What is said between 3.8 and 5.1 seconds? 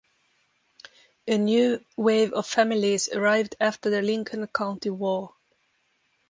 the Lincoln County